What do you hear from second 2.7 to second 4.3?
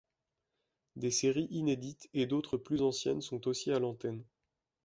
anciennes sont aussi à l'antenne.